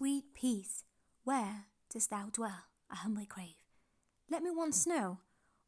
Sweet 0.00 0.32
peace, 0.32 0.84
where 1.24 1.66
dost 1.92 2.08
thou 2.08 2.30
dwell? 2.32 2.64
I 2.90 2.94
humbly 2.94 3.26
crave. 3.26 3.60
Let 4.30 4.42
me 4.42 4.50
once 4.50 4.86
know. 4.86 5.18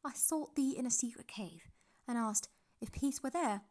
I 0.03 0.13
sought 0.13 0.55
thee 0.55 0.75
in 0.75 0.87
a 0.87 0.89
secret 0.89 1.27
cave, 1.27 1.69
and 2.07 2.17
asked 2.17 2.49
if 2.81 2.91
peace 2.91 3.21
were 3.21 3.29
there. 3.29 3.61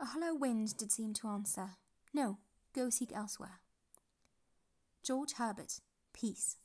A 0.00 0.06
hollow 0.06 0.34
wind 0.34 0.76
did 0.76 0.90
seem 0.90 1.14
to 1.14 1.28
answer, 1.28 1.76
No, 2.12 2.38
go 2.74 2.90
seek 2.90 3.12
elsewhere. 3.14 3.60
George 5.04 5.34
Herbert, 5.34 5.78
Peace. 6.12 6.56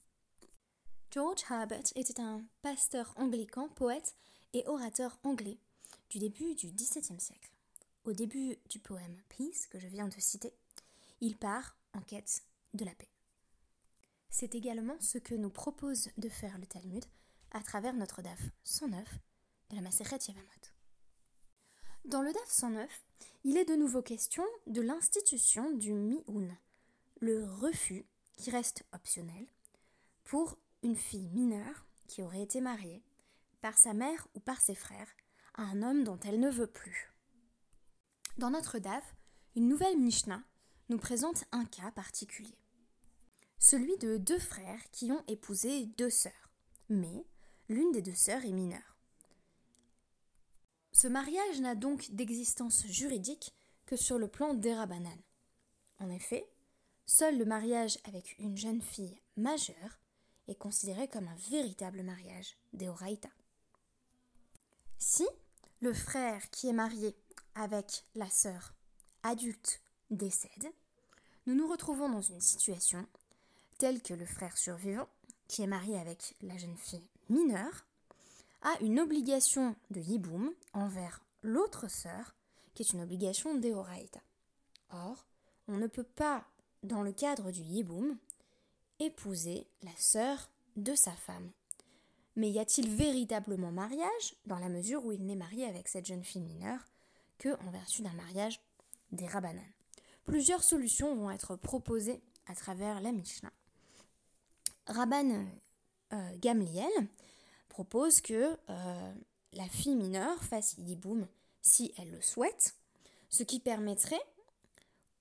George 1.12 1.44
Herbert 1.52 1.94
était 1.96 2.20
un 2.20 2.46
pasteur 2.64 3.14
anglican, 3.16 3.68
poète 3.68 4.16
et 4.56 4.64
orateur 4.66 5.20
anglais 5.24 5.60
du 6.10 6.18
début 6.18 6.56
du 6.56 6.72
XVIIe 6.72 7.20
siècle. 7.20 7.52
Au 8.06 8.14
début 8.14 8.58
du 8.72 8.80
poème 8.80 9.22
Peace, 9.30 9.68
que 9.70 9.78
je 9.78 9.88
viens 9.88 10.08
de 10.08 10.20
citer, 10.20 10.56
il 11.22 11.38
part 11.38 11.78
en 11.94 12.02
quête 12.02 12.42
de 12.74 12.86
la 12.86 12.96
paix. 12.96 13.08
C'est 14.30 14.56
également 14.56 15.00
ce 15.00 15.18
que 15.18 15.36
nous 15.36 15.50
propose 15.50 16.10
de 16.18 16.30
faire 16.30 16.58
le 16.60 16.66
Talmud 16.66 17.04
à 17.52 17.62
travers 17.62 17.94
notre 17.94 18.22
DAF 18.22 18.40
109 18.64 19.04
de 19.72 19.76
la 19.76 19.82
Maseret 19.82 20.20
Yavamot. 20.28 20.46
Dans 22.06 22.22
le 22.22 22.32
DAF 22.32 22.50
109, 22.50 22.90
il 23.44 23.58
est 23.58 23.66
de 23.66 23.76
nouveau 23.76 24.02
question 24.02 24.44
de 24.68 24.82
l'institution 24.82 25.76
du 25.76 25.94
mi'un, 25.94 26.58
le 27.20 27.44
refus 27.44 28.06
qui 28.38 28.52
reste 28.52 28.86
optionnel 28.94 29.48
pour 30.24 30.58
une 30.84 30.96
fille 30.96 31.30
mineure 31.30 31.86
qui 32.08 32.22
aurait 32.22 32.44
été 32.44 32.62
mariée 32.62 33.04
par 33.62 33.78
sa 33.78 33.94
mère 33.94 34.28
ou 34.36 34.40
par 34.40 34.62
ses 34.62 34.76
frères 34.76 35.10
à 35.56 35.64
un 35.64 35.82
homme 35.82 36.04
dont 36.04 36.20
elle 36.20 36.40
ne 36.40 36.50
veut 36.50 36.68
plus. 36.68 37.12
Dans 38.38 38.52
notre 38.52 38.80
DAF, 38.80 39.16
une 39.56 39.68
nouvelle 39.68 39.98
Mishnah 39.98 40.44
nous 40.88 40.98
présente 40.98 41.44
un 41.52 41.66
cas 41.66 41.92
particulier. 41.92 42.58
Celui 43.62 43.98
de 43.98 44.16
deux 44.16 44.40
frères 44.40 44.90
qui 44.92 45.12
ont 45.12 45.22
épousé 45.28 45.86
deux 45.98 46.10
sœurs, 46.10 46.50
mais 46.88 47.26
l'une 47.68 47.92
des 47.92 48.02
deux 48.02 48.16
sœurs 48.16 48.46
est 48.46 48.54
mineure. 48.54 48.96
Ce 50.94 51.10
mariage 51.10 51.60
n'a 51.60 51.76
donc 51.76 52.10
d'existence 52.12 52.88
juridique 52.88 53.54
que 53.86 53.98
sur 53.98 54.18
le 54.18 54.30
plan 54.30 54.54
des 54.54 54.74
Rabbanan. 54.74 55.18
En 56.00 56.10
effet, 56.10 56.50
seul 57.06 57.38
le 57.38 57.44
mariage 57.44 58.00
avec 58.06 58.40
une 58.40 58.56
jeune 58.56 58.82
fille 58.82 59.20
majeure 59.36 60.00
est 60.48 60.56
considéré 60.56 61.10
comme 61.10 61.28
un 61.28 61.36
véritable 61.50 62.02
mariage 62.02 62.58
des 62.72 62.90
Si 64.98 65.28
le 65.82 65.94
frère 65.94 66.50
qui 66.50 66.70
est 66.70 66.74
marié 66.74 67.14
avec 67.56 68.06
la 68.16 68.30
sœur 68.30 68.74
adulte 69.24 69.82
décède, 70.12 70.72
nous 71.46 71.56
nous 71.56 71.68
retrouvons 71.68 72.08
dans 72.08 72.22
une 72.22 72.42
situation 72.42 73.06
telle 73.80 74.02
que 74.02 74.14
le 74.14 74.26
frère 74.26 74.58
survivant, 74.58 75.08
qui 75.48 75.64
est 75.64 75.68
marié 75.68 75.98
avec 75.98 76.36
la 76.42 76.58
jeune 76.58 76.78
fille 76.78 77.08
mineure, 77.30 77.86
a 78.62 78.78
une 78.82 79.00
obligation 79.00 79.76
de 79.90 80.02
yiboum 80.02 80.54
envers 80.74 81.24
l'autre 81.42 81.90
sœur, 81.90 82.36
qui 82.76 82.84
est 82.84 82.92
une 82.92 83.02
obligation 83.02 83.56
d'eoraita. 83.56 84.20
Or, 84.92 85.26
on 85.68 85.78
ne 85.78 85.88
peut 85.88 86.04
pas, 86.04 86.46
dans 86.84 87.02
le 87.02 87.14
cadre 87.14 87.52
du 87.52 87.62
yiboum, 87.62 88.18
épouser 89.00 89.66
la 89.82 89.96
sœur 89.98 90.50
de 90.76 90.94
sa 90.94 91.14
femme. 91.14 91.50
Mais 92.36 92.52
y 92.52 92.60
a-t-il 92.60 92.90
véritablement 92.90 93.72
mariage 93.72 94.36
dans 94.46 94.60
la 94.60 94.70
mesure 94.70 95.06
où 95.06 95.14
il 95.14 95.26
n'est 95.26 95.36
marié 95.36 95.66
avec 95.66 95.88
cette 95.88 96.06
jeune 96.06 96.24
fille 96.24 96.42
mineure 96.42 96.86
que 97.38 97.50
en 97.66 97.72
vertu 97.72 98.02
d'un 98.02 98.14
mariage 98.14 98.60
des 99.14 99.26
Rabbanan? 99.26 99.64
Plusieurs 100.26 100.64
solutions 100.64 101.16
vont 101.16 101.32
être 101.32 101.56
proposées 101.56 102.22
à 102.46 102.56
travers 102.56 103.00
la 103.00 103.14
Mishnah. 103.14 103.52
Rabban 104.90 105.46
euh, 106.14 106.38
Gamliel 106.38 106.92
propose 107.70 108.22
que 108.22 108.58
euh, 108.70 109.14
la 109.54 109.68
fille 109.68 109.96
mineure 109.96 110.44
fasse 110.44 110.76
Yiboum 110.78 111.28
si 111.62 111.94
elle 111.98 112.12
le 112.12 112.22
souhaite, 112.22 112.76
ce 113.30 113.44
qui 113.44 113.60
permettrait 113.60 114.22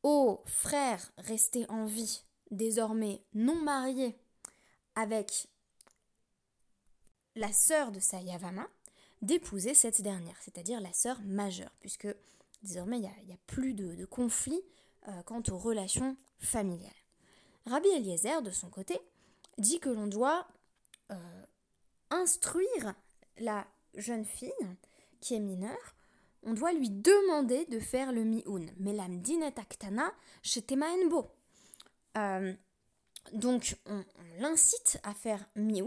aux 0.02 0.42
frères 0.46 1.12
restés 1.18 1.66
en 1.68 1.84
vie, 1.84 2.22
désormais 2.50 3.22
non 3.34 3.56
mariés, 3.56 4.16
avec 4.94 5.48
la 7.36 7.52
sœur 7.52 7.92
de 7.92 8.00
sa 8.00 8.20
Yavama, 8.20 8.66
d'épouser 9.22 9.74
cette 9.74 10.00
dernière, 10.00 10.40
c'est-à-dire 10.40 10.80
la 10.80 10.92
sœur 10.92 11.20
majeure, 11.22 11.74
puisque 11.80 12.08
désormais 12.62 12.98
il 12.98 13.26
n'y 13.26 13.32
a, 13.32 13.38
plus 13.46 13.74
de, 13.74 14.04
conflit 14.06 14.62
euh, 15.08 15.22
quant 15.22 15.42
aux 15.50 15.58
relations 15.58 16.16
familiales. 16.38 16.90
Rabbi 17.66 17.88
Eliezer, 17.88 18.42
de 18.42 18.50
son 18.50 18.70
côté, 18.70 18.98
dit 19.58 19.80
que 19.80 19.88
l'on 19.88 20.06
doit 20.06 20.46
euh, 21.10 21.14
instruire 22.10 22.94
la 23.38 23.66
jeune 23.94 24.24
fille 24.24 24.52
qui 25.20 25.34
est 25.34 25.41
mineure, 25.41 25.94
on 26.42 26.54
doit 26.54 26.72
lui 26.72 26.91
demander 26.91 27.66
de 27.66 27.80
faire 27.80 28.12
le 28.12 28.24
mi'un. 28.24 28.66
Melam 28.78 29.20
dinet 29.20 29.58
aktana 29.58 30.12
shetemaenbo. 30.42 31.30
Euh, 32.16 32.54
donc 33.32 33.76
on, 33.86 34.04
l'incite 34.38 34.98
à 35.02 35.14
faire 35.14 35.44
mi'un 35.56 35.86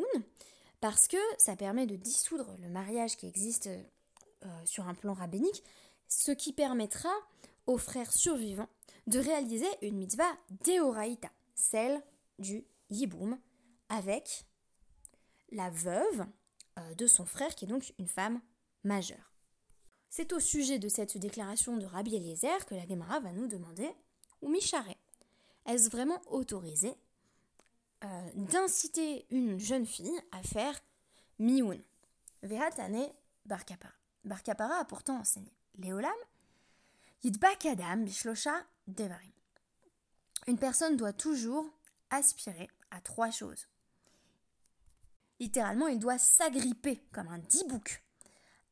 parce 0.80 1.08
que 1.08 1.18
ça 1.38 1.56
permet 1.56 1.86
de 1.86 1.96
dissoudre 1.96 2.56
le 2.62 2.70
mariage 2.70 3.18
qui 3.18 3.28
existe 3.28 3.68
euh, 3.68 4.66
sur 4.66 4.88
un 4.88 4.94
plan 4.94 5.14
rabbinique, 5.14 5.64
ce 6.08 6.32
qui 6.32 6.54
permettra 6.54 7.12
aux 7.68 7.78
frères 7.78 8.12
survivants 8.12 8.70
de 9.08 9.20
réaliser 9.20 9.68
une 9.82 9.98
mitzvah 9.98 10.32
deoraita, 10.66 11.30
celle 11.56 12.02
du 12.40 12.66
yiboum, 12.90 13.38
avec 13.92 14.46
la 15.52 15.70
veuve 15.70 16.26
euh, 16.80 16.96
de 16.96 17.06
son 17.08 17.26
frère, 17.26 17.54
qui 17.54 17.66
est 17.66 17.68
donc 17.68 17.94
une 18.00 18.08
femme 18.08 18.42
majeure. 18.84 19.34
C'est 20.10 20.34
au 20.34 20.40
sujet 20.40 20.80
de 20.80 20.90
cette 20.90 21.18
déclaration 21.18 21.78
de 21.78 21.86
Rabbi 21.86 22.16
Eliezer 22.16 22.66
que 22.66 22.74
la 22.74 22.88
Gemara 22.88 23.20
va 23.20 23.32
nous 23.34 23.48
demander 23.48 23.90
ou 24.42 24.50
Micharé. 24.50 24.98
Est-ce 25.66 25.90
vraiment 25.90 26.22
autorisé 26.28 26.94
euh, 28.04 28.30
d'inciter 28.34 29.26
une 29.30 29.60
jeune 29.60 29.86
fille 29.86 30.20
à 30.32 30.42
faire 30.42 30.80
miun 31.38 31.78
Vehatane 32.44 33.10
Barkapara. 33.46 33.94
Barkapara 34.24 34.80
a 34.80 34.86
pourtant 34.86 35.20
enseigné 35.20 35.52
Léolam. 35.78 36.12
Une 37.24 37.38
personne 40.58 40.98
doit 40.98 41.14
toujours 41.14 41.70
aspirer 42.10 42.70
à 42.90 43.02
trois 43.02 43.30
choses 43.30 43.68
Littéralement, 45.42 45.88
il 45.88 45.98
doit 45.98 46.20
s'agripper 46.20 47.02
comme 47.12 47.28
un 47.28 47.40
dibouk 47.40 48.04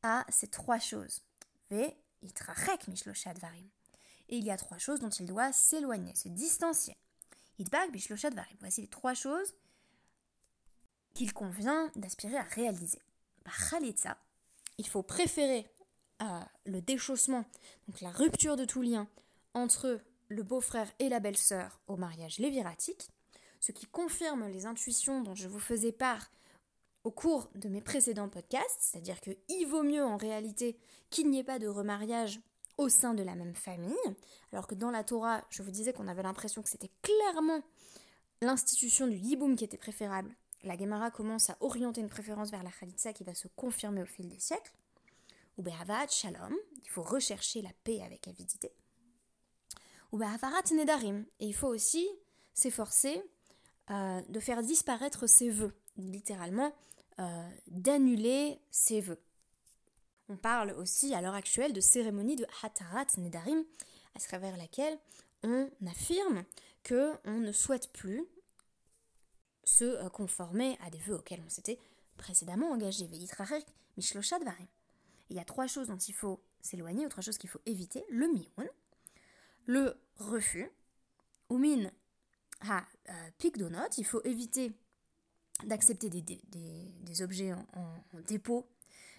à 0.04 0.24
ces 0.28 0.46
trois 0.46 0.78
choses. 0.78 1.20
Et 1.72 1.96
il 4.28 4.44
y 4.44 4.52
a 4.52 4.56
trois 4.56 4.78
choses 4.78 5.00
dont 5.00 5.10
il 5.10 5.26
doit 5.26 5.52
s'éloigner, 5.52 6.14
se 6.14 6.28
distancier. 6.28 6.96
Voici 8.60 8.80
les 8.82 8.86
trois 8.86 9.14
choses 9.14 9.52
qu'il 11.12 11.32
convient 11.32 11.90
d'aspirer 11.96 12.36
à 12.36 12.44
réaliser. 12.44 13.02
il 14.78 14.86
faut 14.86 15.02
préférer 15.02 15.66
euh, 16.22 16.40
le 16.66 16.80
déchaussement, 16.80 17.44
donc 17.88 18.00
la 18.00 18.12
rupture 18.12 18.54
de 18.56 18.64
tout 18.64 18.82
lien 18.82 19.08
entre 19.54 20.00
le 20.28 20.44
beau-frère 20.44 20.88
et 21.00 21.08
la 21.08 21.18
belle-sœur 21.18 21.80
au 21.88 21.96
mariage 21.96 22.38
léviratique, 22.38 23.10
ce 23.58 23.72
qui 23.72 23.86
confirme 23.86 24.46
les 24.46 24.66
intuitions 24.66 25.20
dont 25.20 25.34
je 25.34 25.48
vous 25.48 25.58
faisais 25.58 25.90
part 25.90 26.30
au 27.04 27.10
cours 27.10 27.50
de 27.54 27.68
mes 27.68 27.80
précédents 27.80 28.28
podcasts, 28.28 28.78
c'est-à-dire 28.80 29.20
qu'il 29.20 29.66
vaut 29.66 29.82
mieux 29.82 30.04
en 30.04 30.16
réalité 30.16 30.78
qu'il 31.08 31.30
n'y 31.30 31.38
ait 31.38 31.44
pas 31.44 31.58
de 31.58 31.66
remariage 31.66 32.40
au 32.78 32.88
sein 32.88 33.14
de 33.14 33.22
la 33.22 33.34
même 33.34 33.54
famille, 33.54 33.94
alors 34.52 34.66
que 34.66 34.74
dans 34.74 34.90
la 34.90 35.04
Torah, 35.04 35.44
je 35.50 35.62
vous 35.62 35.70
disais 35.70 35.92
qu'on 35.92 36.08
avait 36.08 36.22
l'impression 36.22 36.62
que 36.62 36.68
c'était 36.68 36.90
clairement 37.02 37.62
l'institution 38.40 39.06
du 39.06 39.16
Yiboum 39.16 39.56
qui 39.56 39.64
était 39.64 39.76
préférable. 39.76 40.34
La 40.62 40.76
Gemara 40.76 41.10
commence 41.10 41.50
à 41.50 41.56
orienter 41.60 42.00
une 42.00 42.08
préférence 42.08 42.50
vers 42.50 42.62
la 42.62 42.70
Khalitsa 42.70 43.12
qui 43.12 43.24
va 43.24 43.34
se 43.34 43.48
confirmer 43.48 44.02
au 44.02 44.06
fil 44.06 44.28
des 44.28 44.38
siècles. 44.38 44.72
Ou 45.58 45.64
Shalom, 46.08 46.54
il 46.82 46.88
faut 46.88 47.02
rechercher 47.02 47.60
la 47.60 47.70
paix 47.84 48.02
avec 48.02 48.28
avidité. 48.28 48.72
Ou 50.12 50.18
Nedarim, 50.18 51.24
et 51.38 51.46
il 51.46 51.54
faut 51.54 51.68
aussi 51.68 52.08
s'efforcer 52.54 53.22
euh, 53.90 54.22
de 54.28 54.40
faire 54.40 54.62
disparaître 54.62 55.26
ses 55.26 55.50
vœux, 55.50 55.74
littéralement 56.00 56.72
euh, 57.18 57.50
d'annuler 57.68 58.60
ses 58.70 59.00
vœux. 59.00 59.20
On 60.28 60.36
parle 60.36 60.70
aussi 60.72 61.14
à 61.14 61.20
l'heure 61.20 61.34
actuelle 61.34 61.72
de 61.72 61.80
cérémonie 61.80 62.36
de 62.36 62.46
Hatarat 62.62 63.06
Nedarim, 63.18 63.64
à 64.14 64.20
travers 64.20 64.56
laquelle 64.56 64.98
on 65.42 65.68
affirme 65.86 66.44
que 66.82 67.12
on 67.24 67.38
ne 67.38 67.52
souhaite 67.52 67.92
plus 67.92 68.24
se 69.64 69.84
euh, 69.84 70.08
conformer 70.08 70.78
à 70.84 70.90
des 70.90 70.98
vœux 70.98 71.16
auxquels 71.16 71.42
on 71.44 71.48
s'était 71.48 71.78
précédemment 72.16 72.70
engagé. 72.70 73.08
Il 75.30 75.36
y 75.36 75.38
a 75.38 75.44
trois 75.44 75.66
choses 75.66 75.88
dont 75.88 75.96
il 75.96 76.14
faut 76.14 76.42
s'éloigner, 76.60 77.08
trois 77.08 77.22
choses 77.22 77.38
qu'il 77.38 77.50
faut 77.50 77.60
éviter 77.66 78.04
le 78.10 78.28
miun, 78.28 78.68
le 79.66 79.96
refus, 80.18 80.70
ou 81.48 81.58
min 81.58 81.90
ha 82.62 82.84
donut, 83.56 83.98
il 83.98 84.04
faut 84.04 84.22
éviter 84.24 84.72
d'accepter 85.66 86.08
des, 86.08 87.22
objets 87.22 87.52
en, 87.52 88.20
dépôt 88.26 88.66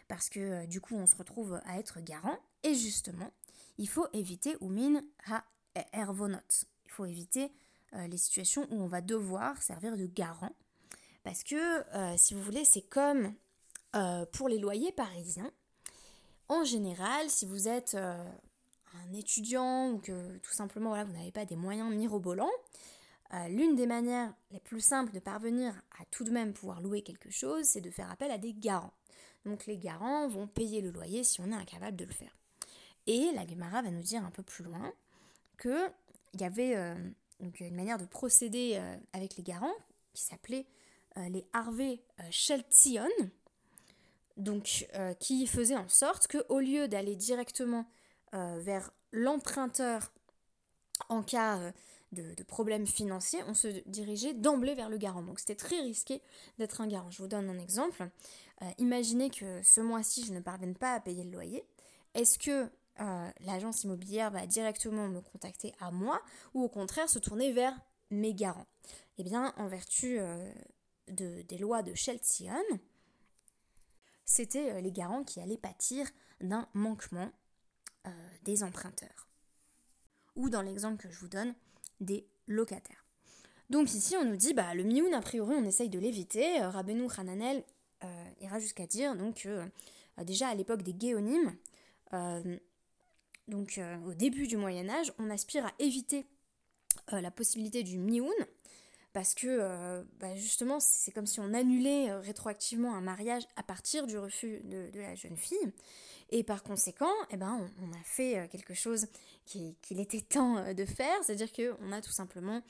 parce 0.07 0.29
que 0.29 0.65
du 0.65 0.81
coup 0.81 0.95
on 0.95 1.07
se 1.07 1.15
retrouve 1.15 1.59
à 1.65 1.79
être 1.79 1.99
garant. 2.01 2.37
Et 2.63 2.75
justement, 2.75 3.31
il 3.77 3.89
faut 3.89 4.07
éviter 4.13 4.55
min 4.61 5.01
ha 5.25 5.43
ervonot. 5.93 6.37
Il 6.85 6.91
faut 6.91 7.05
éviter 7.05 7.51
les 7.93 8.17
situations 8.17 8.67
où 8.71 8.81
on 8.81 8.87
va 8.87 9.01
devoir 9.01 9.61
servir 9.61 9.97
de 9.97 10.05
garant 10.05 10.53
parce 11.23 11.43
que, 11.43 11.55
euh, 11.95 12.15
si 12.17 12.33
vous 12.33 12.41
voulez, 12.41 12.65
c'est 12.65 12.81
comme 12.81 13.33
euh, 13.95 14.25
pour 14.31 14.49
les 14.49 14.57
loyers 14.57 14.91
parisiens. 14.91 15.51
En 16.47 16.63
général, 16.63 17.29
si 17.29 17.45
vous 17.45 17.67
êtes 17.67 17.95
euh, 17.95 18.25
un 18.95 19.13
étudiant 19.13 19.91
ou 19.91 19.99
que 19.99 20.37
tout 20.39 20.51
simplement 20.51 20.89
voilà, 20.89 21.05
vous 21.05 21.13
n'avez 21.13 21.31
pas 21.31 21.45
des 21.45 21.55
moyens 21.55 21.93
mirobolants, 21.93 22.51
l'une 23.49 23.75
des 23.75 23.87
manières 23.87 24.33
les 24.51 24.59
plus 24.59 24.81
simples 24.81 25.13
de 25.13 25.19
parvenir 25.19 25.73
à 25.99 26.05
tout 26.11 26.23
de 26.23 26.31
même 26.31 26.53
pouvoir 26.53 26.81
louer 26.81 27.01
quelque 27.01 27.29
chose, 27.29 27.63
c'est 27.63 27.81
de 27.81 27.89
faire 27.89 28.11
appel 28.11 28.29
à 28.29 28.37
des 28.37 28.53
garants. 28.53 28.93
Donc 29.45 29.65
les 29.65 29.77
garants 29.77 30.27
vont 30.27 30.47
payer 30.47 30.81
le 30.81 30.91
loyer 30.91 31.23
si 31.23 31.39
on 31.39 31.51
est 31.51 31.55
incapable 31.55 31.95
de 31.95 32.05
le 32.05 32.11
faire. 32.11 32.35
Et 33.07 33.31
la 33.33 33.47
Gemara 33.47 33.81
va 33.81 33.89
nous 33.89 34.01
dire 34.01 34.23
un 34.25 34.31
peu 34.31 34.43
plus 34.43 34.63
loin 34.63 34.91
qu'il 35.61 35.91
y 36.39 36.43
avait 36.43 36.75
une 37.39 37.75
manière 37.75 37.97
de 37.97 38.05
procéder 38.05 38.81
avec 39.13 39.37
les 39.37 39.43
garants 39.43 39.75
qui 40.13 40.23
s'appelait 40.23 40.65
euh, 41.17 41.27
les 41.27 41.45
Harvey 41.51 42.01
euh, 42.19 42.23
Sheltion, 42.31 43.09
donc 44.37 44.87
euh, 44.95 45.13
qui 45.15 45.45
faisait 45.45 45.75
en 45.75 45.89
sorte 45.89 46.27
que 46.27 46.37
au 46.47 46.59
lieu 46.59 46.87
d'aller 46.87 47.15
directement 47.15 47.85
vers 48.33 48.93
l'emprunteur 49.11 50.13
en 51.09 51.21
cas 51.21 51.73
de, 52.11 52.43
problèmes 52.43 52.87
financiers, 52.87 53.41
on 53.47 53.53
se 53.53 53.67
dirigeait 53.87 54.33
d'emblée 54.33 54.75
vers 54.75 54.89
le 54.89 54.97
garant. 54.97 55.21
Donc 55.21 55.39
c'était 55.39 55.55
très 55.55 55.79
risqué 55.81 56.21
d'être 56.57 56.81
un 56.81 56.87
garant. 56.87 57.11
Je 57.11 57.21
vous 57.21 57.27
donne 57.27 57.49
un 57.49 57.59
exemple. 57.59 58.09
imaginez 58.77 59.29
que 59.29 59.61
ce 59.63 59.81
mois-ci, 59.81 60.25
je 60.25 60.33
ne 60.33 60.39
parvienne 60.39 60.75
pas 60.75 60.93
à 60.93 60.99
payer 60.99 61.23
le 61.23 61.31
loyer. 61.31 61.63
Est-ce 62.13 62.37
que 62.37 62.69
l'agence 63.39 63.83
immobilière 63.83 64.29
va 64.31 64.45
directement 64.45 65.07
me 65.07 65.21
contacter 65.21 65.73
à 65.79 65.91
moi 65.91 66.21
ou 66.53 66.61
au 66.63 66.69
contraire 66.69 67.09
se 67.09 67.19
tourner 67.19 67.53
vers 67.53 67.79
mes 68.09 68.33
garants? 68.33 68.67
Eh 69.17 69.23
bien, 69.23 69.53
en 69.57 69.67
vertu 69.67 70.19
des 71.07 71.57
lois 71.57 71.81
de 71.81 71.93
Cheltsion, 71.93 72.61
c'était 74.31 74.71
euh, 74.71 74.81
les 74.81 74.93
garants 74.93 75.25
qui 75.25 75.41
allaient 75.41 75.57
pâtir 75.57 76.07
d'un 76.39 76.67
manquement 76.73 77.29
euh, 78.07 78.11
des 78.43 78.63
emprunteurs. 78.63 79.27
Ou 80.37 80.49
dans 80.49 80.61
l'exemple 80.61 81.03
que 81.03 81.11
je 81.11 81.19
vous 81.19 81.27
donne, 81.27 81.53
des 82.01 82.27
locataires. 82.47 83.05
Donc 83.69 83.93
ici, 83.93 84.15
on 84.17 84.25
nous 84.25 84.35
dit, 84.35 84.53
bah, 84.53 84.73
le 84.73 84.83
mioun, 84.83 85.13
a 85.13 85.21
priori, 85.21 85.55
on 85.57 85.63
essaye 85.63 85.89
de 85.89 85.99
l'éviter. 85.99 86.61
Euh, 86.61 86.69
Rabbeinu 86.69 87.07
Hananel 87.17 87.63
ira 88.41 88.59
jusqu'à 88.59 88.87
dire 88.87 89.15
donc 89.15 89.47
déjà 90.25 90.47
à 90.47 90.55
l'époque 90.55 90.81
des 90.81 90.91
guéonymes, 90.91 91.55
donc 93.47 93.79
au 94.07 94.13
début 94.15 94.47
du 94.47 94.57
Moyen 94.57 94.89
Âge, 94.89 95.13
on 95.19 95.29
aspire 95.29 95.67
à 95.67 95.71
éviter 95.77 96.25
la 97.11 97.29
possibilité 97.29 97.83
du 97.83 97.99
mioun, 97.99 98.33
parce 99.13 99.33
que 99.33 99.47
euh, 99.47 100.03
bah, 100.19 100.35
justement 100.35 100.79
c'est 100.79 101.11
comme 101.11 101.27
si 101.27 101.39
on 101.39 101.53
annulait 101.53 102.09
euh, 102.09 102.19
rétroactivement 102.19 102.95
un 102.95 103.01
mariage 103.01 103.43
à 103.55 103.63
partir 103.63 104.07
du 104.07 104.17
refus 104.17 104.61
de, 104.63 104.89
la 104.99 105.15
jeune 105.15 105.35
fille 105.35 105.73
et 106.29 106.43
par 106.43 106.63
conséquent 106.63 107.11
eh 107.29 107.37
ben, 107.37 107.69
on, 107.81 107.91
a 107.91 108.03
fait 108.03 108.39
euh, 108.39 108.47
quelque 108.47 108.73
chose 108.73 109.07
qu'il 109.45 109.99
était 109.99 110.21
temps 110.21 110.73
de 110.73 110.85
faire, 110.85 111.17
c'est-à-dire 111.23 111.51
qu'on 111.51 111.91
a 111.91 112.01
tout 112.01 112.11
simplement 112.11 112.61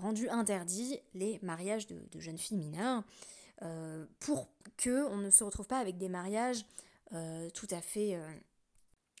rendu 0.00 0.28
interdit 0.28 1.00
les 1.14 1.40
mariages 1.42 1.88
de, 1.88 2.20
jeunes 2.20 2.38
filles 2.38 2.58
mineures 2.58 3.02
pour 4.20 4.48
que 4.76 5.08
on 5.08 5.16
ne 5.16 5.30
se 5.30 5.42
retrouve 5.42 5.66
pas 5.66 5.78
avec 5.78 5.98
des 5.98 6.08
mariages 6.08 6.64
tout 7.52 7.66
à 7.70 7.80
fait 7.80 8.16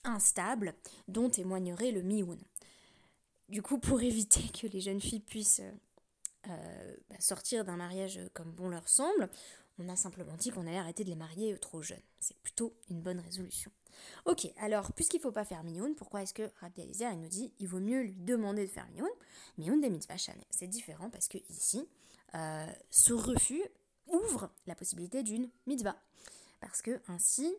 instables 0.04 0.74
dont 1.08 1.28
témoignerait 1.28 1.90
le 1.90 2.02
mioun. 2.02 2.38
Du 3.48 3.60
coup, 3.62 3.78
pour 3.78 4.00
éviter 4.02 4.42
que 4.50 4.68
les 4.68 4.80
jeunes 4.80 5.00
filles 5.00 5.20
puissent 5.20 5.62
euh, 6.48 6.96
bah, 7.08 7.16
sortir 7.18 7.64
d'un 7.64 7.76
mariage 7.76 8.20
comme 8.32 8.52
bon 8.52 8.68
leur 8.68 8.88
semble, 8.88 9.28
on 9.78 9.88
a 9.88 9.96
simplement 9.96 10.36
dit 10.36 10.50
qu'on 10.50 10.66
allait 10.66 10.78
arrêter 10.78 11.04
de 11.04 11.10
les 11.10 11.16
marier 11.16 11.56
trop 11.58 11.82
jeunes. 11.82 12.02
C'est 12.20 12.36
plutôt 12.38 12.76
une 12.90 13.00
bonne 13.00 13.20
résolution. 13.20 13.70
Ok, 14.24 14.46
alors 14.58 14.92
puisqu'il 14.92 15.18
ne 15.18 15.22
faut 15.22 15.32
pas 15.32 15.44
faire 15.44 15.62
mignon, 15.64 15.94
pourquoi 15.94 16.22
est-ce 16.22 16.34
que 16.34 16.50
Rabbi 16.60 16.82
Eliezer 16.82 17.14
nous 17.16 17.28
dit 17.28 17.52
il 17.58 17.68
vaut 17.68 17.80
mieux 17.80 18.02
lui 18.02 18.14
demander 18.14 18.66
de 18.66 18.70
faire 18.70 18.86
mignon 18.88 19.08
Mignon 19.58 19.76
des 19.78 19.90
mitzvah 19.90 20.16
C'est 20.50 20.66
différent 20.66 21.10
parce 21.10 21.28
que 21.28 21.38
ici, 21.48 21.88
euh, 22.34 22.66
ce 22.90 23.12
refus 23.12 23.62
ouvre 24.06 24.50
la 24.66 24.74
possibilité 24.74 25.22
d'une 25.22 25.48
mitzvah. 25.66 25.96
Parce 26.60 26.82
que 26.82 27.00
ainsi, 27.08 27.54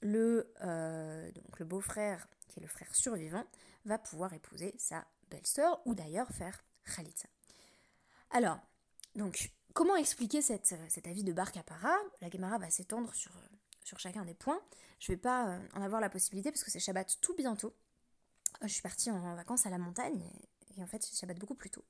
le, 0.00 0.52
euh, 0.62 1.30
beau-frère, 1.60 2.26
qui 2.48 2.60
est 2.60 2.62
le 2.62 2.68
frère 2.68 2.94
survivant, 2.94 3.44
va 3.84 3.98
pouvoir 3.98 4.32
épouser 4.32 4.74
sa 4.78 5.04
belle-sœur 5.30 5.80
ou 5.86 5.94
d'ailleurs 5.94 6.28
faire 6.30 6.62
khalitza. 6.84 7.28
Alors, 8.34 8.58
donc, 9.14 9.52
comment 9.74 9.94
expliquer 9.94 10.38
euh, 10.38 10.86
cet 10.88 11.06
avis 11.06 11.22
de 11.22 11.32
Bar 11.32 11.52
Kapara 11.52 11.94
La 12.20 12.28
Gemara 12.28 12.58
va 12.58 12.68
s'étendre 12.68 13.14
sur, 13.14 13.30
euh, 13.30 13.56
sur 13.84 14.00
chacun 14.00 14.24
des 14.24 14.34
points. 14.34 14.60
Je 14.98 15.12
ne 15.12 15.16
vais 15.16 15.20
pas 15.20 15.50
euh, 15.50 15.58
en 15.74 15.82
avoir 15.82 16.00
la 16.00 16.10
possibilité 16.10 16.50
parce 16.50 16.64
que 16.64 16.70
c'est 16.72 16.80
Shabbat 16.80 17.20
tout 17.20 17.36
bientôt. 17.36 17.76
Je 18.62 18.66
suis 18.66 18.82
partie 18.82 19.08
en 19.12 19.36
vacances 19.36 19.66
à 19.66 19.70
la 19.70 19.78
montagne 19.78 20.20
et, 20.76 20.82
en 20.82 20.86
fait 20.88 21.00
c'est 21.04 21.16
Shabbat 21.16 21.38
beaucoup 21.38 21.54
plus 21.54 21.70
tôt. 21.70 21.84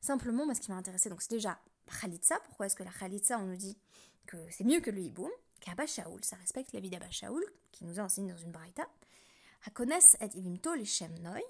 Simplement, 0.00 0.54
ce 0.54 0.60
qui 0.60 0.70
m'a 0.70 0.76
intéressé, 0.76 1.10
donc 1.10 1.22
c'est 1.22 1.32
déjà 1.32 1.58
Khalitsa. 2.00 2.38
Pourquoi 2.44 2.66
est-ce 2.66 2.76
que 2.76 2.84
la 2.84 2.92
Khalitsa, 2.92 3.40
on 3.40 3.46
nous 3.46 3.56
dit 3.56 3.76
que 4.26 4.36
c'est 4.50 4.64
mieux 4.64 4.80
que 4.80 4.90
le 4.90 5.00
hiboum? 5.00 5.30
Qu'Abba 5.58 5.86
Shaoul, 5.86 6.24
ça 6.24 6.36
respecte 6.36 6.72
la 6.72 6.78
vie 6.78 6.88
d'Abba 6.88 7.10
Shaoul, 7.10 7.44
qui 7.72 7.84
nous 7.84 7.98
a 7.98 8.04
enseigné 8.04 8.32
dans 8.32 8.38
une 8.38 8.52
braïta. 8.52 8.88
Hakones 9.66 9.92
et 10.20 10.38
Ivimto 10.38 10.72
les 10.74 10.86
Noy, 11.20 11.42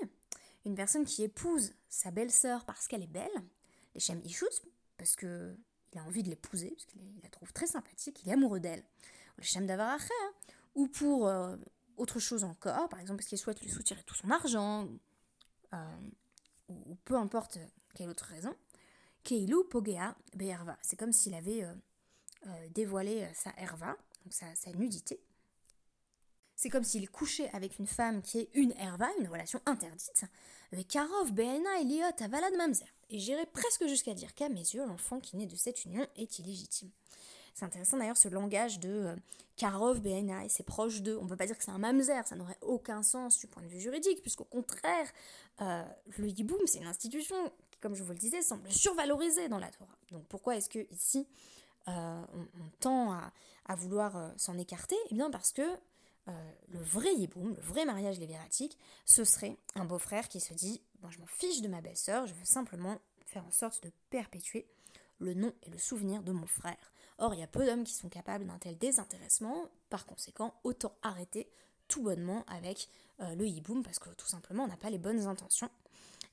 une 0.65 0.75
personne 0.75 1.05
qui 1.05 1.25
épouse 1.25 1.75
sa 1.91 2.11
belle-sœur 2.11 2.65
parce 2.65 2.89
qu'elle 2.89 3.03
est 3.03 3.07
belle, 3.07 3.31
les 3.95 4.01
Shem 4.01 4.21
Ishut, 4.25 4.47
parce 4.97 5.17
qu'il 5.17 5.57
a 5.97 6.03
envie 6.03 6.23
de 6.23 6.29
l'épouser, 6.29 6.71
parce 6.71 6.85
qu'il 6.87 7.01
la 7.23 7.29
trouve 7.29 7.53
très 7.53 7.67
sympathique, 7.67 8.21
il 8.25 8.29
est 8.29 8.33
amoureux 8.33 8.61
d'elle. 8.61 8.85
Les 9.39 9.45
Shem 9.45 9.67
Davaraché, 9.67 10.13
hein. 10.23 10.33
ou 10.75 10.89
pour 10.89 11.27
euh, 11.27 11.57
autre 11.97 12.19
chose 12.19 12.45
encore, 12.45 12.89
par 12.89 13.01
exemple 13.01 13.19
parce 13.19 13.29
qu'il 13.29 13.39
souhaite 13.39 13.61
lui 13.61 13.71
soutirer 13.71 14.03
tout 14.05 14.15
son 14.15 14.31
argent, 14.31 14.89
euh, 15.73 15.97
ou, 16.69 16.97
peu 17.05 17.17
importe 17.17 17.59
quelle 17.95 18.09
autre 18.09 18.25
raison. 18.25 18.55
Keilu 19.25 19.65
Pogea 19.69 20.17
Be'erva. 20.35 20.79
C'est 20.83 20.97
comme 20.97 21.13
s'il 21.13 21.35
avait 21.35 21.65
euh, 21.65 22.69
dévoilé 22.71 23.29
sa 23.35 23.53
herva, 23.59 23.97
donc 24.25 24.33
sa, 24.33 24.55
sa 24.55 24.71
nudité. 24.73 25.21
C'est 26.55 26.69
comme 26.69 26.85
s'il 26.85 27.11
couchait 27.11 27.51
avec 27.55 27.79
une 27.79 27.87
femme 27.87 28.21
qui 28.23 28.39
est 28.39 28.51
une 28.53 28.73
herva, 28.73 29.09
une 29.19 29.29
relation 29.29 29.63
interdite. 29.65 30.25
Karov, 30.89 31.33
Be'ena, 31.33 31.81
Eliot, 31.81 32.05
Avalad 32.21 32.55
Mamzer 32.55 32.87
et 33.11 33.19
j'irais 33.19 33.47
presque 33.47 33.87
jusqu'à 33.87 34.15
dire 34.15 34.35
qu'à 34.35 34.49
mes 34.49 34.61
yeux, 34.61 34.87
l'enfant 34.87 35.21
qui 35.21 35.37
naît 35.37 35.47
de 35.47 35.57
cette 35.57 35.85
union 35.85 36.07
est 36.17 36.39
illégitime. 36.39 36.91
C'est 37.55 37.65
intéressant 37.65 37.99
d'ailleurs 37.99 38.17
ce 38.17 38.29
langage 38.29 38.79
de 38.81 38.89
euh, 38.89 39.17
Karov 39.57 40.07
et 40.07 40.49
c'est 40.49 40.63
proche 40.63 41.03
d'eux. 41.03 41.19
On 41.21 41.25
ne 41.25 41.29
peut 41.29 41.37
pas 41.37 41.47
dire 41.47 41.59
que 41.59 41.65
c'est 41.65 41.71
un 41.71 41.79
mamzer, 41.79 42.27
ça 42.27 42.37
n'aurait 42.37 42.57
aucun 42.63 43.03
sens 43.03 43.39
du 43.39 43.47
point 43.47 43.63
de 43.63 43.69
vue 43.69 43.81
juridique, 43.81 44.23
puisqu'au 44.23 44.45
contraire, 44.45 45.07
euh, 45.61 45.83
le 46.17 46.29
Yiboum, 46.29 46.61
c'est 46.67 46.79
une 46.79 46.87
institution 46.87 47.37
qui, 47.71 47.79
comme 47.81 47.95
je 47.95 48.03
vous 48.03 48.13
le 48.13 48.19
disais, 48.19 48.41
semble 48.41 48.71
survalorisée 48.71 49.49
dans 49.49 49.59
la 49.59 49.71
Torah. 49.71 49.97
Donc 50.11 50.25
pourquoi 50.29 50.57
est-ce 50.57 50.71
que 50.71 50.87
ici 50.91 51.27
euh, 51.89 52.23
on, 52.33 52.69
tend 52.81 53.13
à, 53.13 53.75
vouloir 53.75 54.33
s'en 54.37 54.57
écarter? 54.57 54.97
Eh 55.11 55.15
bien 55.15 55.31
parce 55.31 55.53
que 55.53 55.63
le 56.27 56.81
vrai 56.81 57.13
Yiboum, 57.15 57.55
le 57.55 57.63
vrai 57.63 57.85
mariage 57.85 58.21
lévératique, 58.21 58.79
ce 59.05 59.25
serait 59.25 59.57
un 59.75 59.85
beau-frère 59.85 60.29
qui 60.29 60.41
se 60.41 60.55
dit 60.55 60.81
moi, 61.03 61.11
je 61.11 61.19
m'en 61.19 61.27
fiche 61.27 61.63
de 61.63 61.69
ma 61.69 61.81
belle-sœur, 61.81 62.27
je 62.27 62.35
veux 62.35 62.45
simplement 62.45 62.99
faire 63.27 63.45
en 63.47 63.51
sorte 63.51 63.83
de 63.83 63.91
perpétuer 64.11 64.67
le 65.19 65.35
nom 65.35 65.53
et 65.63 65.71
le 65.71 65.79
souvenir 65.79 66.23
de 66.23 66.33
mon 66.33 66.47
frère. 66.47 66.93
Or, 67.19 67.35
il 67.35 67.41
y 67.41 67.43
a 67.43 67.47
peu 67.47 67.65
d'hommes 67.65 67.85
qui 67.85 67.95
sont 67.95 68.09
capables 68.09 68.47
d'un 68.47 68.59
tel 68.59 68.79
désintéressement, 68.79 69.69
par 69.89 70.07
conséquent, 70.07 70.55
autant 70.65 70.95
arrêter 71.03 71.51
tout 71.89 72.03
bonnement 72.03 72.45
avec 72.47 72.89
euh, 73.21 73.35
le 73.35 73.47
hiboum, 73.47 73.83
parce 73.83 73.99
que 73.99 74.09
tout 74.11 74.27
simplement, 74.27 74.65
on 74.65 74.69
n'a 74.69 74.77
pas 74.77 74.91
les 74.91 74.99
bonnes 74.99 75.27
intentions. 75.27 75.71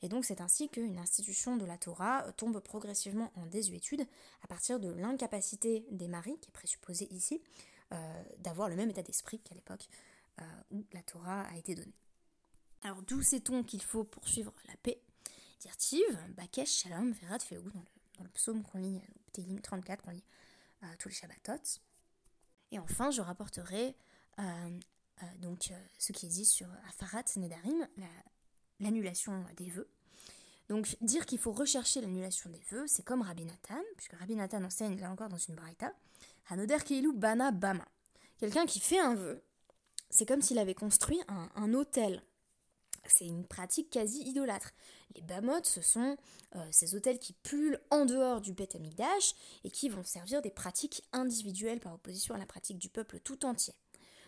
Et 0.02 0.10
donc, 0.10 0.26
c'est 0.26 0.42
ainsi 0.42 0.70
qu'une 0.70 1.00
institution 1.00 1.58
de 1.58 1.66
la 1.66 1.78
Torah 1.78 2.26
euh, 2.26 2.32
tombe 2.32 2.60
progressivement 2.60 3.32
en 3.36 3.46
désuétude 3.48 4.06
à 4.44 4.48
partir 4.48 4.80
de 4.80 4.90
l'incapacité 4.90 5.86
des 5.92 6.08
maris, 6.08 6.38
qui 6.40 6.50
est 6.50 6.54
présupposée 6.54 7.08
ici, 7.12 7.42
euh, 7.42 7.77
d'avoir 8.40 8.70
le 8.70 8.76
même 8.76 8.90
état 8.90 9.04
d'esprit 9.04 9.40
qu'à 9.40 9.56
l'époque 9.56 9.88
où 10.72 10.86
la 10.94 11.02
Torah 11.04 11.42
a 11.44 11.58
été 11.58 11.76
donnée. 11.76 11.96
Alors 12.82 13.02
d'où 13.02 13.22
sait-on 13.22 13.64
qu'il 13.64 13.82
faut 13.82 14.04
poursuivre 14.04 14.54
la 14.68 14.76
paix? 14.78 15.02
Dirtiv, 15.60 16.06
Bakesh 16.36 16.70
Shalom 16.70 17.12
Verat 17.14 17.40
Feou, 17.40 17.70
dans 17.72 17.80
le, 17.80 17.86
dans 18.18 18.24
le 18.24 18.30
psaume 18.30 18.64
qu'on 18.64 18.78
lit, 18.78 19.02
Télim 19.32 19.60
34, 19.60 20.04
qu'on 20.04 20.12
lit 20.12 20.24
euh, 20.84 20.88
tous 21.00 21.10
les 21.10 21.16
Shabbatot. 21.16 21.80
Et 22.72 22.80
enfin, 22.80 23.10
je 23.10 23.22
rapporterai 23.22 23.96
euh, 24.40 24.80
euh, 25.24 25.26
donc 25.40 25.74
ce 25.98 26.12
qui 26.12 26.28
est 26.28 26.30
dit 26.30 26.46
sur 26.46 26.68
Afarat 26.90 27.24
Nedarim, 27.38 27.88
l'annulation 28.80 29.44
des 29.56 29.70
vœux. 29.70 29.90
Donc 30.70 30.98
dire 31.02 31.26
qu'il 31.26 31.40
faut 31.40 31.52
rechercher 31.52 32.02
l'annulation 32.02 32.50
des 32.50 32.62
vœux, 32.72 32.86
c'est 32.88 33.04
comme 33.04 33.22
Rabbi 33.22 33.46
Nathan, 33.46 33.82
puisque 33.96 34.14
Rabbi 34.14 34.36
Nathan 34.36 34.64
enseigne 34.64 35.00
là 35.00 35.12
encore 35.12 35.30
dans 35.30 35.38
une 35.38 35.56
braïta, 35.56 35.94
Hanoder 36.50 36.80
Keilu 36.86 37.14
Bana 37.14 37.52
Bama. 37.52 37.86
Quelqu'un 38.38 38.66
qui 38.66 38.80
fait 38.80 39.00
un 39.00 39.16
vœu, 39.16 39.42
c'est 40.10 40.26
comme 40.26 40.42
s'il 40.42 40.60
avait 40.60 40.76
construit 40.76 41.20
un, 41.28 41.74
hôtel. 41.74 42.22
C'est 43.06 43.26
une 43.26 43.46
pratique 43.46 43.90
quasi 43.90 44.22
idolâtre. 44.24 44.74
Les 45.16 45.22
bamot, 45.22 45.64
ce 45.64 45.82
sont 45.82 46.18
euh, 46.56 46.68
ces 46.72 46.94
hôtels 46.94 47.20
qui 47.20 47.34
pullent 47.34 47.80
en 47.90 48.06
dehors 48.06 48.42
du 48.42 48.54
Beth 48.54 48.76
Amikdash 48.76 49.34
et 49.64 49.72
qui 49.72 49.88
vont 49.88 50.04
servir 50.04 50.42
des 50.42 50.52
pratiques 50.52 51.04
individuelles 51.14 51.80
par 51.80 51.94
opposition 51.94 52.36
à 52.36 52.38
la 52.38 52.46
pratique 52.46 52.78
du 52.78 52.90
peuple 52.90 53.20
tout 53.22 53.46
entier. 53.46 53.74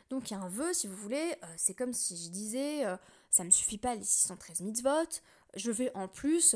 Donc 0.09 0.31
un 0.31 0.47
vœu, 0.47 0.73
si 0.73 0.87
vous 0.87 0.95
voulez, 0.95 1.35
euh, 1.43 1.47
c'est 1.57 1.75
comme 1.75 1.93
si 1.93 2.17
je 2.17 2.29
disais, 2.29 2.85
euh, 2.85 2.97
ça 3.29 3.43
me 3.43 3.51
suffit 3.51 3.77
pas 3.77 3.95
les 3.95 4.03
613 4.03 4.61
mitzvot, 4.61 5.21
je 5.55 5.71
vais 5.71 5.91
en 5.95 6.07
plus 6.07 6.55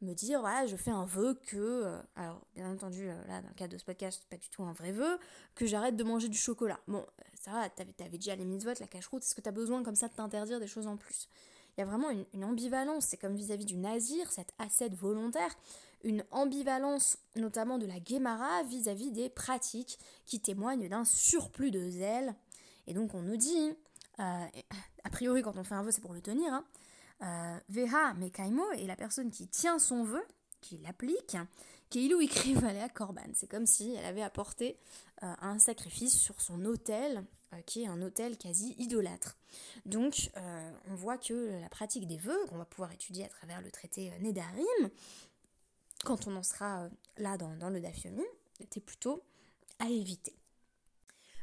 me 0.00 0.12
dire, 0.12 0.40
voilà, 0.40 0.66
je 0.66 0.76
fais 0.76 0.90
un 0.90 1.04
vœu 1.04 1.38
que, 1.46 1.98
alors 2.16 2.40
bien 2.54 2.70
entendu, 2.70 3.06
là 3.06 3.40
dans 3.40 3.48
le 3.48 3.54
cadre 3.54 3.72
de 3.72 3.78
ce 3.78 3.84
podcast, 3.84 4.20
c'est 4.20 4.28
pas 4.28 4.40
du 4.40 4.48
tout 4.48 4.62
un 4.64 4.72
vrai 4.72 4.92
vœu, 4.92 5.18
que 5.54 5.66
j'arrête 5.66 5.96
de 5.96 6.04
manger 6.04 6.28
du 6.28 6.38
chocolat. 6.38 6.80
Bon, 6.88 7.04
ça 7.40 7.52
va, 7.52 7.68
t'avais, 7.68 7.94
avais 8.00 8.18
déjà 8.18 8.34
les 8.34 8.44
mitzvot, 8.44 8.72
la 8.80 8.86
cache-route, 8.86 9.22
est-ce 9.22 9.34
que 9.34 9.40
t'as 9.40 9.52
besoin 9.52 9.82
comme 9.82 9.94
ça 9.94 10.08
de 10.08 10.14
t'interdire 10.14 10.60
des 10.60 10.66
choses 10.66 10.86
en 10.86 10.96
plus? 10.96 11.28
Il 11.76 11.80
y 11.80 11.82
a 11.82 11.86
vraiment 11.86 12.10
une, 12.32 12.44
ambivalence, 12.44 13.06
c'est 13.06 13.16
comme 13.16 13.34
vis-à-vis 13.34 13.64
du 13.64 13.76
nazir, 13.76 14.30
cette 14.30 14.52
ascète 14.58 14.94
volontaire, 14.94 15.50
une 16.04 16.24
ambivalence 16.30 17.18
notamment 17.34 17.78
de 17.78 17.86
la 17.86 17.98
Guémara 17.98 18.62
vis-à-vis 18.64 19.10
des 19.10 19.28
pratiques 19.28 19.98
qui 20.24 20.40
témoignent 20.40 20.88
d'un 20.88 21.04
surplus 21.04 21.72
de 21.72 21.88
zèle. 21.90 22.34
Et 22.86 22.94
donc 22.94 23.14
on 23.14 23.22
nous 23.22 23.36
dit, 23.36 23.74
euh, 24.20 24.46
a 25.04 25.10
priori 25.10 25.42
quand 25.42 25.56
on 25.56 25.64
fait 25.64 25.74
un 25.74 25.82
vœu 25.82 25.90
c'est 25.90 26.00
pour 26.00 26.14
le 26.14 26.22
tenir, 26.22 26.52
hein, 26.52 26.64
euh, 27.22 27.58
Veha 27.68 28.14
Mekaimo 28.14 28.70
est 28.72 28.86
la 28.86 28.96
personne 28.96 29.30
qui 29.30 29.48
tient 29.48 29.78
son 29.78 30.04
vœu, 30.04 30.22
qui 30.60 30.78
l'applique, 30.78 31.36
Keilou 31.90 32.20
écrive 32.20 32.64
à 32.82 32.88
Korban. 32.88 33.30
C'est 33.34 33.48
comme 33.48 33.66
si 33.66 33.94
elle 33.94 34.04
avait 34.04 34.22
apporté 34.22 34.78
euh, 35.22 35.34
un 35.40 35.58
sacrifice 35.58 36.18
sur 36.18 36.40
son 36.40 36.64
autel 36.64 37.24
qui 37.66 37.84
est 37.84 37.86
un 37.86 38.02
hôtel 38.02 38.36
quasi 38.36 38.74
idolâtre. 38.78 39.36
Donc 39.86 40.32
on 40.90 40.94
voit 40.96 41.18
que 41.18 41.60
la 41.60 41.68
pratique 41.68 42.08
des 42.08 42.16
vœux, 42.16 42.44
qu'on 42.48 42.58
va 42.58 42.64
pouvoir 42.64 42.90
étudier 42.90 43.24
à 43.24 43.28
travers 43.28 43.60
le 43.60 43.70
traité 43.70 44.10
Nédarim, 44.18 44.90
quand 46.04 46.26
on 46.26 46.36
en 46.36 46.42
sera 46.42 46.88
là 47.16 47.36
dans, 47.36 47.70
le 47.70 47.80
Dafyomi, 47.80 48.24
était 48.60 48.80
plutôt 48.80 49.22
à 49.78 49.88
éviter. 49.88 50.34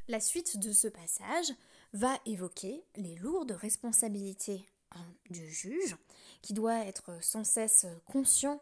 La 0.08 0.20
suite 0.20 0.58
de 0.58 0.72
ce 0.72 0.88
passage 0.88 1.54
va 1.94 2.20
évoquer 2.26 2.84
les 2.96 3.16
lourdes 3.16 3.52
responsabilités 3.52 4.66
hein, 4.92 5.06
du 5.30 5.50
juge, 5.50 5.96
qui 6.42 6.54
doit 6.54 6.86
être 6.86 7.12
sans 7.22 7.44
cesse 7.44 7.86
conscient 8.06 8.62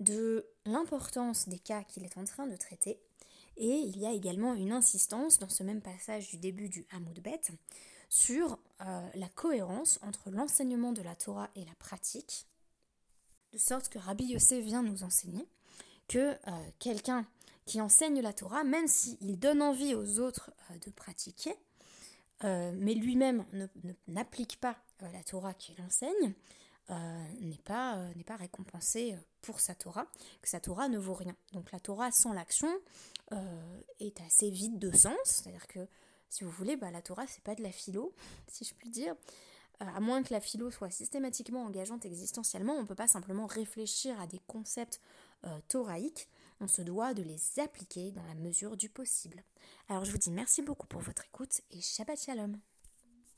de 0.00 0.46
l'importance 0.64 1.48
des 1.48 1.58
cas 1.58 1.84
qu'il 1.84 2.04
est 2.04 2.16
en 2.16 2.24
train 2.24 2.46
de 2.46 2.56
traiter. 2.56 2.98
Et 3.56 3.76
il 3.76 3.98
y 3.98 4.06
a 4.06 4.12
également 4.12 4.54
une 4.54 4.72
insistance 4.72 5.38
dans 5.38 5.48
ce 5.48 5.62
même 5.62 5.82
passage 5.82 6.30
du 6.30 6.38
début 6.38 6.68
du 6.68 6.86
Hamoudbet 6.90 7.42
sur 8.08 8.58
euh, 8.80 9.08
la 9.14 9.28
cohérence 9.28 9.98
entre 10.02 10.30
l'enseignement 10.30 10.92
de 10.92 11.02
la 11.02 11.14
Torah 11.14 11.50
et 11.54 11.64
la 11.64 11.74
pratique, 11.78 12.46
de 13.52 13.58
sorte 13.58 13.88
que 13.88 13.98
Rabbi 13.98 14.24
Yossé 14.24 14.60
vient 14.60 14.82
nous 14.82 15.02
enseigner 15.04 15.46
que 16.08 16.32
euh, 16.32 16.70
quelqu'un 16.78 17.24
qui 17.66 17.80
enseigne 17.80 18.20
la 18.20 18.32
Torah, 18.32 18.64
même 18.64 18.88
s'il 18.88 19.38
donne 19.38 19.62
envie 19.62 19.94
aux 19.94 20.18
autres 20.18 20.50
euh, 20.70 20.78
de 20.78 20.90
pratiquer, 20.90 21.54
mais 22.42 22.94
lui-même 22.94 23.44
n'applique 24.08 24.58
pas 24.60 24.76
la 25.00 25.22
Torah 25.22 25.54
qu'il 25.54 25.80
enseigne, 25.82 26.34
n'est 26.88 27.58
pas, 27.64 27.98
pas 28.26 28.36
récompensé 28.36 29.16
pour 29.42 29.60
sa 29.60 29.74
Torah, 29.74 30.06
que 30.42 30.48
sa 30.48 30.60
Torah 30.60 30.88
ne 30.88 30.98
vaut 30.98 31.14
rien. 31.14 31.36
Donc 31.52 31.72
la 31.72 31.80
Torah 31.80 32.10
sans 32.12 32.32
l'action 32.32 32.68
euh, 33.32 33.80
est 34.00 34.20
assez 34.22 34.50
vide 34.50 34.78
de 34.80 34.90
sens, 34.90 35.16
c'est-à-dire 35.24 35.68
que 35.68 35.86
si 36.28 36.42
vous 36.42 36.50
voulez, 36.50 36.76
bah, 36.76 36.90
la 36.90 37.00
Torah 37.00 37.26
c'est 37.28 37.44
pas 37.44 37.54
de 37.54 37.62
la 37.62 37.70
philo, 37.70 38.12
si 38.48 38.64
je 38.64 38.74
puis 38.74 38.90
dire. 38.90 39.14
Euh, 39.82 39.86
à 39.94 40.00
moins 40.00 40.22
que 40.22 40.34
la 40.34 40.40
philo 40.40 40.70
soit 40.70 40.90
systématiquement 40.90 41.64
engageante 41.64 42.04
existentiellement, 42.04 42.74
on 42.74 42.82
ne 42.82 42.86
peut 42.86 42.96
pas 42.96 43.06
simplement 43.06 43.46
réfléchir 43.46 44.20
à 44.20 44.26
des 44.26 44.40
concepts 44.46 45.00
euh, 45.44 45.58
thoraïques, 45.68 46.28
on 46.60 46.68
se 46.68 46.82
doit 46.82 47.14
de 47.14 47.22
les 47.22 47.40
appliquer 47.58 48.12
dans 48.12 48.24
la 48.24 48.34
mesure 48.34 48.76
du 48.76 48.88
possible. 48.88 49.42
Alors 49.88 50.04
je 50.04 50.12
vous 50.12 50.18
dis 50.18 50.30
merci 50.30 50.62
beaucoup 50.62 50.86
pour 50.86 51.00
votre 51.00 51.24
écoute 51.24 51.62
et 51.70 51.80
Shabbat 51.80 52.20
Shalom 52.20 52.58